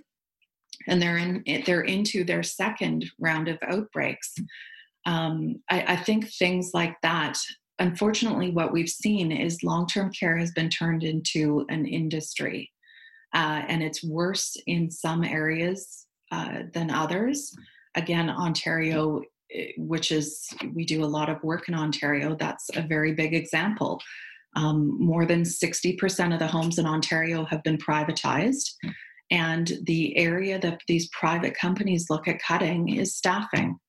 and 0.87 1.01
they're 1.01 1.17
in 1.17 1.43
they're 1.65 1.81
into 1.81 2.23
their 2.23 2.43
second 2.43 3.05
round 3.19 3.47
of 3.47 3.57
outbreaks. 3.63 4.33
Um, 5.05 5.61
I, 5.69 5.81
I, 5.81 5.95
think 5.97 6.31
things 6.31 6.71
like 6.73 6.95
that 7.01 7.37
unfortunately, 7.83 8.49
what 8.49 8.71
we've 8.71 8.89
seen 8.89 9.31
is 9.31 9.63
long 9.63 9.85
term 9.85 10.09
care 10.11 10.37
has 10.37 10.51
been 10.51 10.69
turned 10.69 11.03
into 11.03 11.65
an 11.69 11.85
industry. 11.85 12.71
Uh, 13.33 13.61
and 13.67 13.83
it's 13.83 14.03
worse 14.03 14.55
in 14.67 14.89
some 14.89 15.23
areas 15.23 16.05
uh, 16.31 16.59
than 16.73 16.89
others. 16.89 17.53
Again, 17.95 18.29
Ontario, 18.29 19.21
eh, 19.53 19.71
which 19.77 20.11
is, 20.11 20.47
we 20.73 20.85
do 20.85 21.03
a 21.03 21.13
lot 21.17 21.29
of 21.29 21.43
work 21.43 21.67
in 21.67 21.75
Ontario, 21.75 22.35
that's 22.39 22.69
a 22.75 22.81
very 22.81 23.13
big 23.13 23.33
example. 23.33 23.99
Um, 24.55 24.97
more 24.99 25.25
than 25.25 25.41
60% 25.41 26.33
of 26.33 26.39
the 26.39 26.47
homes 26.47 26.77
in 26.77 26.85
Ontario 26.85 27.43
have 27.45 27.63
been 27.63 27.77
privatized. 27.77 28.69
And 29.31 29.73
the 29.87 30.15
area 30.15 30.59
that 30.59 30.79
these 30.87 31.09
private 31.09 31.55
companies 31.57 32.09
look 32.09 32.27
at 32.27 32.41
cutting 32.41 32.89
is 32.89 33.15
staffing 33.15 33.79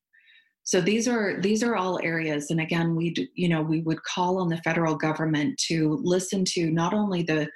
so 0.64 0.80
these 0.80 1.06
are 1.06 1.40
these 1.40 1.62
are 1.62 1.76
all 1.76 2.00
areas 2.02 2.50
and 2.50 2.60
again 2.60 2.96
we 2.96 3.14
you 3.34 3.48
know 3.48 3.62
we 3.62 3.80
would 3.82 4.02
call 4.02 4.38
on 4.38 4.48
the 4.48 4.56
federal 4.58 4.96
government 4.96 5.56
to 5.58 6.00
listen 6.02 6.44
to 6.44 6.70
not 6.70 6.92
only 6.92 7.22
the 7.22 7.48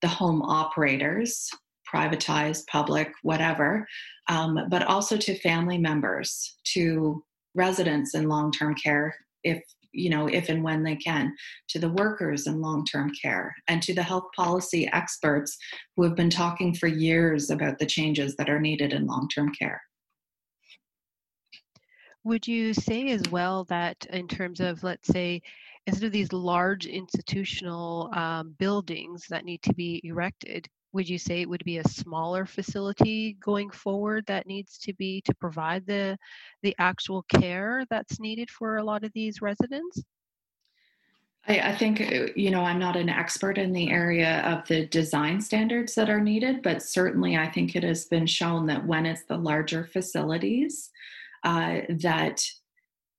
the 0.00 0.08
home 0.08 0.40
operators 0.42 1.50
privatized 1.92 2.66
public 2.68 3.12
whatever 3.22 3.86
um, 4.28 4.58
but 4.70 4.82
also 4.84 5.16
to 5.16 5.38
family 5.40 5.78
members 5.78 6.56
to 6.64 7.22
residents 7.54 8.14
in 8.14 8.28
long-term 8.28 8.74
care 8.74 9.14
if 9.42 9.62
you 9.92 10.10
know 10.10 10.26
if 10.26 10.48
and 10.48 10.62
when 10.62 10.82
they 10.82 10.96
can 10.96 11.34
to 11.68 11.78
the 11.78 11.90
workers 11.90 12.46
in 12.46 12.60
long-term 12.60 13.10
care 13.20 13.54
and 13.68 13.82
to 13.82 13.94
the 13.94 14.02
health 14.02 14.24
policy 14.34 14.88
experts 14.92 15.56
who 15.96 16.02
have 16.02 16.16
been 16.16 16.30
talking 16.30 16.74
for 16.74 16.86
years 16.86 17.50
about 17.50 17.78
the 17.78 17.86
changes 17.86 18.34
that 18.36 18.50
are 18.50 18.60
needed 18.60 18.92
in 18.92 19.06
long-term 19.06 19.52
care 19.58 19.80
would 22.24 22.46
you 22.48 22.72
say 22.74 23.10
as 23.10 23.22
well 23.30 23.64
that 23.64 24.06
in 24.10 24.26
terms 24.26 24.60
of, 24.60 24.82
let's 24.82 25.08
say, 25.08 25.42
instead 25.86 26.06
of 26.06 26.12
these 26.12 26.32
large 26.32 26.86
institutional 26.86 28.10
um, 28.14 28.54
buildings 28.58 29.26
that 29.28 29.44
need 29.44 29.62
to 29.62 29.74
be 29.74 30.00
erected, 30.02 30.66
would 30.94 31.08
you 31.08 31.18
say 31.18 31.40
it 31.40 31.48
would 31.48 31.64
be 31.64 31.78
a 31.78 31.88
smaller 31.88 32.46
facility 32.46 33.36
going 33.40 33.68
forward 33.68 34.24
that 34.26 34.46
needs 34.46 34.78
to 34.78 34.94
be 34.94 35.20
to 35.22 35.34
provide 35.34 35.84
the 35.86 36.16
the 36.62 36.74
actual 36.78 37.22
care 37.24 37.84
that's 37.90 38.20
needed 38.20 38.48
for 38.48 38.76
a 38.76 38.84
lot 38.84 39.04
of 39.04 39.12
these 39.12 39.42
residents? 39.42 40.02
I, 41.46 41.58
I, 41.58 41.76
think, 41.76 42.00
uh, 42.00 42.28
you 42.34 42.50
know, 42.50 42.62
I'm 42.62 42.78
not 42.78 42.96
an 42.96 43.10
expert 43.10 43.58
in 43.58 43.72
the 43.72 43.90
area 43.90 44.40
of 44.46 44.66
the 44.66 44.86
design 44.86 45.42
standards 45.42 45.94
that 45.94 46.08
are 46.08 46.20
needed, 46.20 46.62
but 46.62 46.82
certainly 46.82 47.36
I 47.36 47.50
think 47.50 47.76
it 47.76 47.82
has 47.82 48.06
been 48.06 48.26
shown 48.26 48.64
that 48.68 48.86
when 48.86 49.04
it's 49.04 49.24
the 49.24 49.36
larger 49.36 49.84
facilities, 49.84 50.90
uh, 51.44 51.80
that 52.00 52.42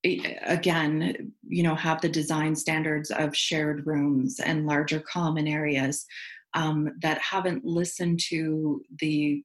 again 0.04 1.32
you 1.48 1.62
know 1.62 1.74
have 1.74 2.00
the 2.00 2.08
design 2.08 2.54
standards 2.54 3.10
of 3.10 3.36
shared 3.36 3.86
rooms 3.86 4.38
and 4.38 4.66
larger 4.66 5.00
common 5.00 5.48
areas 5.48 6.06
um, 6.54 6.90
that 7.02 7.18
haven't 7.18 7.64
listened 7.64 8.20
to 8.28 8.80
the 9.00 9.42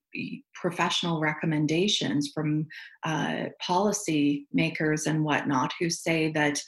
professional 0.54 1.20
recommendations 1.20 2.32
from 2.34 2.66
uh, 3.04 3.46
policy 3.60 4.48
makers 4.54 5.08
and 5.08 5.24
whatnot 5.24 5.74
who 5.80 5.90
say 5.90 6.32
that 6.32 6.62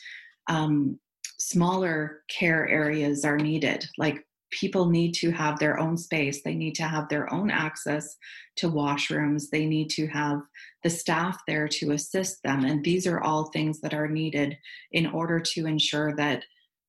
um, 0.50 1.00
smaller 1.40 2.24
care 2.30 2.68
areas 2.68 3.24
are 3.24 3.38
needed 3.38 3.86
like 3.98 4.26
people 4.54 4.90
need 4.90 5.14
to 5.16 5.32
have 5.32 5.60
their 5.60 5.80
own 5.80 5.98
space. 5.98 6.42
They 6.44 6.56
need 6.56 6.76
to 6.76 6.84
have 6.84 7.10
their 7.10 7.32
own 7.34 7.50
access 7.50 8.16
to 8.58 8.70
washrooms. 8.70 9.50
They 9.52 9.66
need 9.66 9.90
to 9.92 10.08
have 10.08 10.42
the 10.84 10.90
staff 10.90 11.40
there 11.48 11.68
to 11.68 11.92
assist 11.92 12.44
them. 12.44 12.64
And 12.64 12.84
these 12.84 13.08
are 13.08 13.22
all 13.22 13.46
things 13.46 13.82
that 13.82 13.94
are 13.94 14.08
needed 14.08 14.56
in 14.92 15.08
order 15.08 15.40
to 15.40 15.66
ensure 15.66 16.16
that 16.18 16.44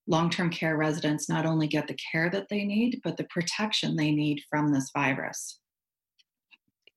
long-term 0.07 0.51
care 0.51 0.77
residents 0.77 1.29
not 1.29 1.47
only 1.47 1.67
get 1.67 1.89
the 1.89 1.97
care 2.13 2.29
that 2.29 2.47
they 2.51 2.63
need 2.65 3.01
but 3.03 3.17
the 3.17 3.25
protection 3.25 3.97
they 3.97 4.11
need 4.11 4.39
from 4.51 4.71
this 4.71 4.91
virus 4.95 5.61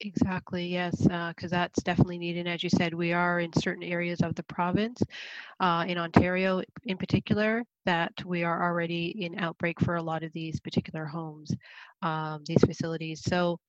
Exactly, 0.02 0.68
yes, 0.68 0.96
because 1.02 1.52
uh, 1.52 1.58
that's 1.58 1.82
definitely 1.82 2.20
needed. 2.20 2.46
As 2.48 2.62
you 2.62 2.70
said, 2.70 2.94
we 2.94 3.14
are 3.14 3.40
in 3.40 3.52
certain 3.54 3.82
areas 3.82 4.22
of 4.22 4.36
the 4.36 4.44
province, 4.44 5.02
uh, 5.60 5.86
in 5.88 5.98
Ontario 5.98 6.62
in 6.86 6.98
particular, 6.98 7.64
that 7.86 8.14
we 8.26 8.44
are 8.44 8.64
already 8.64 9.24
in 9.26 9.40
outbreak 9.40 9.80
for 9.82 9.96
a 9.96 10.04
lot 10.04 10.24
of 10.24 10.32
these 10.34 10.60
particular 10.60 11.06
homes, 11.06 11.52
um, 12.04 12.44
these 12.48 12.64
facilities. 12.64 13.24
So, 13.24 13.60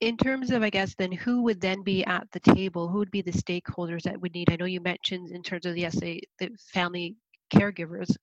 in 0.00 0.16
terms 0.16 0.50
of, 0.50 0.62
I 0.62 0.70
guess, 0.70 0.94
then 0.96 1.12
who 1.12 1.42
would 1.42 1.60
then 1.60 1.82
be 1.82 2.04
at 2.04 2.26
the 2.32 2.40
table? 2.40 2.88
Who 2.88 2.98
would 2.98 3.10
be 3.12 3.22
the 3.22 3.32
stakeholders 3.32 4.02
that 4.02 4.20
would 4.20 4.34
need? 4.34 4.50
I 4.52 4.56
know 4.56 4.66
you 4.66 4.80
mentioned 4.80 5.30
in 5.30 5.42
terms 5.42 5.66
of 5.66 5.74
the 5.74 5.86
SA, 5.86 6.20
the 6.40 6.50
family 6.72 7.16
caregivers 7.54 8.16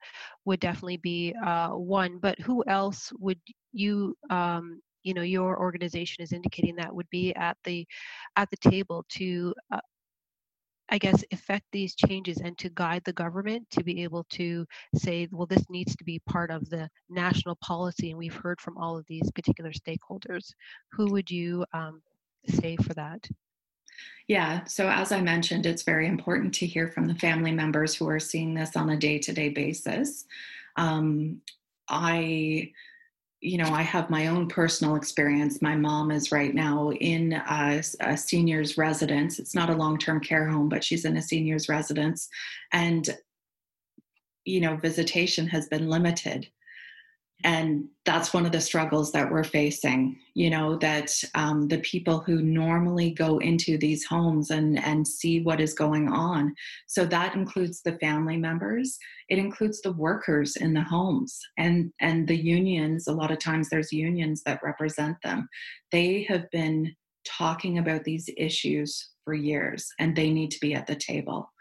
would 0.46 0.60
definitely 0.60 0.98
be 0.98 1.34
uh, 1.46 1.70
one, 1.70 2.20
but 2.20 2.40
who 2.40 2.64
else 2.68 3.12
would 3.20 3.40
you 3.74 4.16
um, 4.30 4.82
you 5.04 5.14
know 5.14 5.22
your 5.22 5.60
organization 5.60 6.24
is 6.24 6.34
indicating 6.34 6.76
that 6.76 6.94
would 6.94 7.10
be 7.10 7.34
at 7.36 7.58
the 7.64 7.86
at 8.36 8.50
the 8.50 8.70
table 8.70 9.06
to 9.10 9.54
uh, 9.74 9.80
I 10.92 10.98
guess 10.98 11.24
affect 11.32 11.66
these 11.72 11.96
changes 11.96 12.42
and 12.42 12.58
to 12.58 12.70
guide 12.70 13.04
the 13.06 13.14
government 13.14 13.66
to 13.72 13.84
be 13.84 14.04
able 14.04 14.26
to 14.32 14.66
say, 14.94 15.30
well, 15.32 15.46
this 15.46 15.70
needs 15.70 15.96
to 15.96 16.04
be 16.04 16.20
part 16.28 16.52
of 16.52 16.70
the 16.70 16.90
national 17.10 17.56
policy. 17.64 18.10
And 18.10 18.20
we've 18.20 18.36
heard 18.36 18.60
from 18.60 18.78
all 18.78 18.98
of 18.98 19.06
these 19.08 19.32
particular 19.32 19.72
stakeholders. 19.72 20.52
Who 20.92 21.10
would 21.12 21.32
you 21.32 21.66
um, 21.74 22.02
say 22.46 22.76
for 22.76 22.94
that? 22.96 23.26
Yeah, 24.28 24.66
so 24.66 24.90
as 24.90 25.14
I 25.14 25.22
mentioned, 25.22 25.66
it's 25.66 25.84
very 25.84 26.08
important 26.08 26.54
to 26.56 26.66
hear 26.66 26.90
from 26.90 27.08
the 27.08 27.16
family 27.16 27.52
members 27.52 27.96
who 27.96 28.10
are 28.10 28.20
seeing 28.20 28.54
this 28.54 28.76
on 28.76 28.90
a 28.90 28.98
day 28.98 29.18
to 29.20 29.32
day 29.32 29.50
basis. 29.50 30.26
Um, 30.76 31.42
I 31.88 32.72
you 33.42 33.58
know, 33.58 33.72
I 33.72 33.82
have 33.82 34.12
my 34.12 34.28
own 34.28 34.48
personal 34.48 34.96
experience. 34.96 35.64
My 35.64 35.76
mom 35.76 36.12
is 36.12 36.32
right 36.32 36.54
now 36.54 36.92
in 36.92 37.34
a, 37.34 37.82
a 38.00 38.16
senior's 38.16 38.78
residence. 38.78 39.40
It's 39.40 39.56
not 39.56 39.72
a 39.72 39.76
long 39.76 39.98
term 39.98 40.20
care 40.20 40.48
home, 40.48 40.70
but 40.70 40.84
she's 40.84 41.06
in 41.06 41.18
a 41.18 41.22
senior's 41.22 41.68
residence. 41.68 42.30
And, 42.72 43.10
you 44.46 44.62
know, 44.62 44.78
visitation 44.78 45.48
has 45.48 45.68
been 45.68 45.90
limited 45.90 46.48
and 47.44 47.86
that's 48.06 48.34
one 48.34 48.46
of 48.46 48.52
the 48.52 48.62
struggles 48.62 49.12
that 49.12 49.32
we're 49.32 49.44
facing 49.44 50.18
you 50.34 50.50
know 50.50 50.78
that 50.78 51.12
um, 51.36 51.68
the 51.68 51.80
people 51.80 52.20
who 52.20 52.42
normally 52.42 53.12
go 53.12 53.38
into 53.40 53.78
these 53.78 54.06
homes 54.06 54.50
and 54.50 54.80
and 54.84 55.08
see 55.08 55.42
what 55.42 55.60
is 55.60 55.74
going 55.74 56.08
on. 56.10 56.54
So 56.88 57.06
that 57.06 57.36
includes 57.36 57.82
the 57.82 57.98
family 58.00 58.38
members. 58.38 58.98
It 59.30 59.40
includes 59.40 59.82
the 59.82 59.92
workers 59.92 60.56
in 60.56 60.74
the 60.74 60.84
homes 60.84 61.40
and 61.58 61.92
and 62.00 62.28
the 62.28 62.38
unions. 62.38 63.08
A 63.08 63.14
lot 63.14 63.32
of 63.32 63.40
times 63.40 63.70
there's 63.70 63.92
unions 63.92 64.42
that 64.46 64.64
represent 64.64 65.18
them. 65.24 65.50
They 65.92 66.26
have 66.30 66.50
been 66.52 66.96
talking 67.26 67.78
about 67.78 68.04
these 68.04 68.30
issues 68.38 69.10
for 69.26 69.34
years 69.34 69.88
and 70.00 70.16
they 70.16 70.32
need 70.32 70.50
to 70.52 70.60
be 70.60 70.74
at 70.74 70.88
the 70.88 70.96
table 70.96 71.52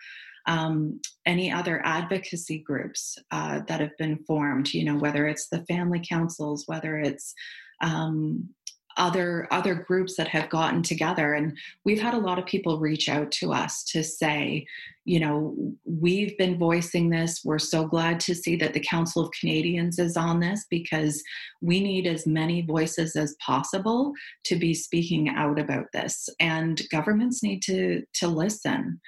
um, 0.46 1.00
any 1.26 1.50
other 1.50 1.80
advocacy 1.84 2.58
groups 2.58 3.18
uh, 3.30 3.60
that 3.68 3.80
have 3.80 3.96
been 3.98 4.18
formed, 4.26 4.72
you 4.72 4.84
know, 4.84 4.96
whether 4.96 5.26
it's 5.26 5.48
the 5.48 5.64
family 5.66 6.02
councils, 6.06 6.64
whether 6.66 6.98
it's 6.98 7.34
um, 7.82 8.48
other 8.96 9.46
other 9.50 9.74
groups 9.74 10.16
that 10.16 10.28
have 10.28 10.50
gotten 10.50 10.82
together. 10.82 11.34
And 11.34 11.56
we've 11.84 12.00
had 12.00 12.14
a 12.14 12.18
lot 12.18 12.38
of 12.38 12.46
people 12.46 12.78
reach 12.78 13.08
out 13.08 13.30
to 13.32 13.52
us 13.52 13.84
to 13.84 14.02
say 14.02 14.66
you 15.06 15.18
know 15.18 15.56
we've 15.84 16.36
been 16.38 16.58
voicing 16.58 17.10
this. 17.10 17.40
We're 17.44 17.58
so 17.58 17.86
glad 17.86 18.20
to 18.20 18.34
see 18.34 18.56
that 18.56 18.74
the 18.74 18.80
council 18.80 19.24
of 19.24 19.32
canadians 19.38 19.98
is 19.98 20.16
on 20.16 20.40
this 20.40 20.66
because 20.70 21.22
we 21.60 21.80
need 21.80 22.06
as 22.06 22.26
many 22.26 22.62
voices 22.62 23.16
as 23.16 23.34
possible 23.44 24.12
to 24.44 24.56
be 24.56 24.74
speaking 24.74 25.30
out 25.30 25.58
about 25.58 25.86
this. 25.92 26.28
And 26.38 26.80
governments 26.90 27.42
need 27.42 27.62
to 27.62 28.02
to 28.14 28.28
listen 28.28 29.00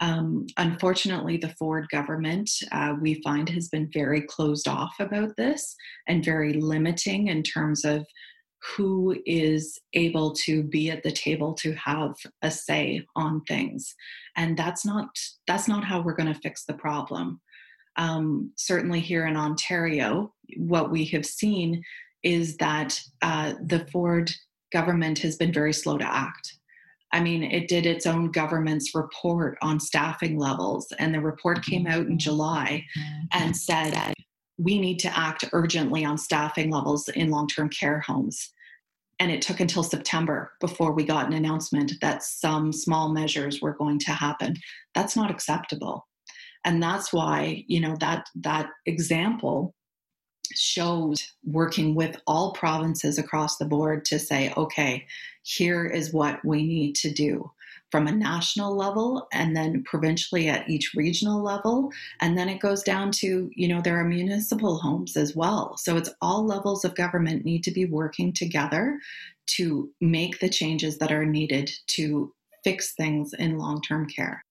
um, 0.00 0.46
unfortunately, 0.56 1.36
the 1.36 1.54
Ford 1.58 1.86
government, 1.90 2.50
uh, 2.72 2.94
we 3.00 3.20
find, 3.22 3.48
has 3.50 3.68
been 3.68 3.90
very 3.92 4.22
closed 4.22 4.66
off 4.66 4.94
about 4.98 5.36
this 5.36 5.76
and 6.08 6.24
very 6.24 6.54
limiting 6.54 7.28
in 7.28 7.42
terms 7.42 7.84
of 7.84 8.06
who 8.76 9.16
is 9.26 9.78
able 9.94 10.32
to 10.32 10.62
be 10.62 10.90
at 10.90 11.02
the 11.02 11.12
table 11.12 11.54
to 11.54 11.72
have 11.74 12.14
a 12.42 12.50
say 12.50 13.04
on 13.16 13.42
things. 13.42 13.94
And 14.36 14.56
that's 14.56 14.84
not 14.84 15.08
that's 15.46 15.68
not 15.68 15.84
how 15.84 16.00
we're 16.00 16.14
going 16.16 16.32
to 16.32 16.40
fix 16.40 16.64
the 16.64 16.74
problem. 16.74 17.40
Um, 17.96 18.52
certainly 18.56 19.00
here 19.00 19.26
in 19.26 19.36
ontario 19.36 20.32
what 20.56 20.90
we 20.90 21.04
have 21.06 21.26
seen 21.26 21.82
is 22.22 22.56
that 22.58 23.00
uh, 23.20 23.54
the 23.64 23.84
ford 23.86 24.30
government 24.72 25.18
has 25.18 25.36
been 25.36 25.52
very 25.52 25.72
slow 25.72 25.98
to 25.98 26.06
act 26.06 26.59
I 27.12 27.20
mean, 27.20 27.42
it 27.42 27.68
did 27.68 27.86
its 27.86 28.06
own 28.06 28.30
government's 28.30 28.94
report 28.94 29.58
on 29.62 29.80
staffing 29.80 30.38
levels, 30.38 30.92
and 30.98 31.14
the 31.14 31.20
report 31.20 31.58
mm-hmm. 31.58 31.70
came 31.70 31.86
out 31.86 32.06
in 32.06 32.18
July 32.18 32.84
mm-hmm. 32.96 33.24
and 33.32 33.56
said 33.56 34.14
we 34.58 34.78
need 34.78 34.98
to 35.00 35.18
act 35.18 35.44
urgently 35.52 36.04
on 36.04 36.18
staffing 36.18 36.70
levels 36.70 37.08
in 37.08 37.30
long 37.30 37.48
term 37.48 37.68
care 37.68 38.00
homes. 38.00 38.52
And 39.18 39.30
it 39.30 39.42
took 39.42 39.60
until 39.60 39.82
September 39.82 40.52
before 40.60 40.92
we 40.92 41.04
got 41.04 41.26
an 41.26 41.34
announcement 41.34 41.92
that 42.00 42.22
some 42.22 42.72
small 42.72 43.10
measures 43.10 43.60
were 43.60 43.74
going 43.74 43.98
to 44.00 44.12
happen. 44.12 44.56
That's 44.94 45.14
not 45.14 45.30
acceptable. 45.30 46.06
And 46.64 46.82
that's 46.82 47.12
why, 47.12 47.64
you 47.68 47.80
know, 47.80 47.96
that 48.00 48.26
that 48.36 48.68
example 48.86 49.74
shows 50.52 51.32
working 51.44 51.94
with 51.94 52.20
all 52.26 52.52
provinces 52.52 53.18
across 53.18 53.56
the 53.56 53.64
board 53.64 54.04
to 54.06 54.18
say, 54.18 54.52
okay, 54.56 55.06
here 55.42 55.86
is 55.86 56.12
what 56.12 56.44
we 56.44 56.66
need 56.66 56.94
to 56.96 57.10
do 57.10 57.50
from 57.90 58.06
a 58.06 58.12
national 58.12 58.76
level 58.76 59.26
and 59.32 59.56
then 59.56 59.82
provincially 59.84 60.48
at 60.48 60.68
each 60.68 60.92
regional 60.94 61.42
level. 61.42 61.90
And 62.20 62.38
then 62.38 62.48
it 62.48 62.60
goes 62.60 62.82
down 62.82 63.10
to 63.12 63.50
you 63.54 63.68
know 63.68 63.80
there 63.80 63.98
are 63.98 64.04
municipal 64.04 64.78
homes 64.78 65.16
as 65.16 65.34
well. 65.34 65.76
So 65.76 65.96
it's 65.96 66.10
all 66.20 66.46
levels 66.46 66.84
of 66.84 66.94
government 66.94 67.44
need 67.44 67.64
to 67.64 67.70
be 67.70 67.86
working 67.86 68.32
together 68.32 68.98
to 69.56 69.90
make 70.00 70.38
the 70.38 70.48
changes 70.48 70.98
that 70.98 71.12
are 71.12 71.26
needed 71.26 71.70
to 71.88 72.32
fix 72.62 72.92
things 72.94 73.32
in 73.32 73.58
long-term 73.58 74.06
care 74.06 74.44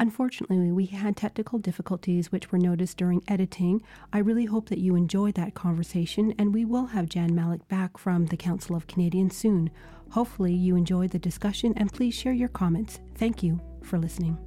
Unfortunately, 0.00 0.70
we 0.70 0.86
had 0.86 1.16
technical 1.16 1.58
difficulties 1.58 2.30
which 2.30 2.52
were 2.52 2.58
noticed 2.58 2.96
during 2.96 3.22
editing. 3.26 3.82
I 4.12 4.18
really 4.18 4.44
hope 4.44 4.68
that 4.68 4.78
you 4.78 4.94
enjoyed 4.94 5.34
that 5.34 5.54
conversation, 5.54 6.34
and 6.38 6.54
we 6.54 6.64
will 6.64 6.86
have 6.86 7.08
Jan 7.08 7.34
Malek 7.34 7.66
back 7.68 7.98
from 7.98 8.26
the 8.26 8.36
Council 8.36 8.76
of 8.76 8.86
Canadians 8.86 9.36
soon. 9.36 9.70
Hopefully, 10.10 10.54
you 10.54 10.76
enjoyed 10.76 11.10
the 11.10 11.18
discussion, 11.18 11.74
and 11.76 11.92
please 11.92 12.14
share 12.14 12.32
your 12.32 12.48
comments. 12.48 13.00
Thank 13.16 13.42
you 13.42 13.60
for 13.82 13.98
listening. 13.98 14.38